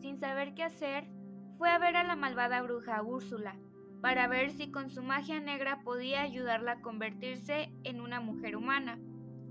Sin 0.00 0.18
saber 0.18 0.54
qué 0.54 0.62
hacer, 0.62 1.08
fue 1.58 1.70
a 1.70 1.78
ver 1.78 1.96
a 1.96 2.04
la 2.04 2.16
malvada 2.16 2.62
bruja 2.62 3.02
Úrsula, 3.02 3.56
para 4.00 4.28
ver 4.28 4.52
si 4.52 4.70
con 4.70 4.90
su 4.90 5.02
magia 5.02 5.40
negra 5.40 5.80
podía 5.82 6.22
ayudarla 6.22 6.72
a 6.72 6.80
convertirse 6.80 7.72
en 7.84 8.00
una 8.00 8.20
mujer 8.20 8.56
humana. 8.56 8.98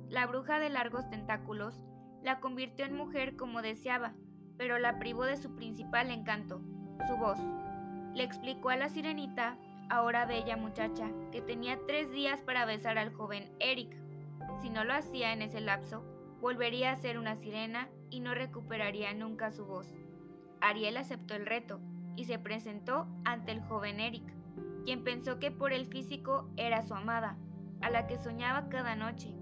La 0.09 0.25
bruja 0.25 0.59
de 0.59 0.69
largos 0.69 1.09
tentáculos 1.09 1.83
la 2.23 2.39
convirtió 2.39 2.85
en 2.85 2.95
mujer 2.95 3.35
como 3.35 3.61
deseaba, 3.61 4.13
pero 4.57 4.79
la 4.79 4.99
privó 4.99 5.25
de 5.25 5.37
su 5.37 5.55
principal 5.55 6.11
encanto, 6.11 6.61
su 7.07 7.17
voz. 7.17 7.39
Le 8.13 8.23
explicó 8.23 8.69
a 8.69 8.77
la 8.77 8.89
sirenita, 8.89 9.57
ahora 9.89 10.25
bella 10.25 10.55
muchacha, 10.55 11.11
que 11.31 11.41
tenía 11.41 11.77
tres 11.85 12.11
días 12.11 12.41
para 12.41 12.65
besar 12.65 12.97
al 12.97 13.13
joven 13.13 13.51
Eric. 13.59 13.95
Si 14.61 14.69
no 14.69 14.85
lo 14.85 14.93
hacía 14.93 15.33
en 15.33 15.41
ese 15.41 15.59
lapso, 15.59 16.03
volvería 16.39 16.91
a 16.91 16.95
ser 16.95 17.19
una 17.19 17.35
sirena 17.35 17.89
y 18.09 18.19
no 18.19 18.33
recuperaría 18.33 19.13
nunca 19.13 19.51
su 19.51 19.65
voz. 19.65 19.87
Ariel 20.61 20.97
aceptó 20.97 21.35
el 21.35 21.45
reto 21.45 21.79
y 22.15 22.25
se 22.25 22.39
presentó 22.39 23.07
ante 23.25 23.51
el 23.51 23.61
joven 23.61 23.99
Eric, 23.99 24.23
quien 24.83 25.03
pensó 25.03 25.39
que 25.39 25.51
por 25.51 25.73
el 25.73 25.85
físico 25.85 26.49
era 26.57 26.81
su 26.81 26.93
amada, 26.93 27.37
a 27.81 27.89
la 27.89 28.07
que 28.07 28.17
soñaba 28.17 28.69
cada 28.69 28.95
noche, 28.95 29.33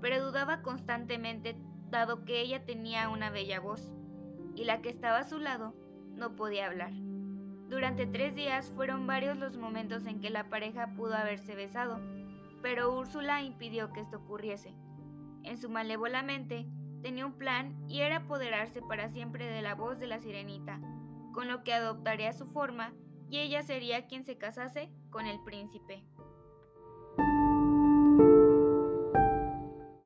pero 0.00 0.24
dudaba 0.24 0.62
constantemente 0.62 1.56
dado 1.90 2.24
que 2.24 2.40
ella 2.40 2.64
tenía 2.64 3.08
una 3.08 3.30
bella 3.30 3.60
voz, 3.60 3.94
y 4.56 4.64
la 4.64 4.82
que 4.82 4.88
estaba 4.88 5.18
a 5.18 5.24
su 5.24 5.38
lado 5.38 5.74
no 6.16 6.36
podía 6.36 6.66
hablar. 6.66 6.92
Durante 7.68 8.06
tres 8.06 8.34
días 8.34 8.70
fueron 8.70 9.06
varios 9.06 9.38
los 9.38 9.56
momentos 9.56 10.06
en 10.06 10.20
que 10.20 10.30
la 10.30 10.48
pareja 10.48 10.94
pudo 10.96 11.14
haberse 11.14 11.54
besado, 11.54 12.00
pero 12.62 12.96
Úrsula 12.96 13.42
impidió 13.42 13.92
que 13.92 14.00
esto 14.00 14.18
ocurriese. 14.18 14.74
En 15.42 15.58
su 15.58 15.68
malévola 15.68 16.22
mente 16.22 16.66
tenía 17.04 17.26
un 17.26 17.34
plan 17.34 17.76
y 17.86 18.00
era 18.00 18.16
apoderarse 18.16 18.80
para 18.80 19.10
siempre 19.10 19.44
de 19.44 19.60
la 19.60 19.74
voz 19.74 19.98
de 19.98 20.06
la 20.06 20.20
sirenita, 20.20 20.80
con 21.34 21.48
lo 21.48 21.62
que 21.62 21.74
adoptaría 21.74 22.32
su 22.32 22.46
forma 22.46 22.94
y 23.28 23.40
ella 23.40 23.62
sería 23.62 24.06
quien 24.06 24.24
se 24.24 24.38
casase 24.38 24.88
con 25.10 25.26
el 25.26 25.38
príncipe. 25.44 26.02